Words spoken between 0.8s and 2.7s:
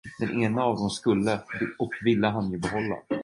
skulle och ville han ju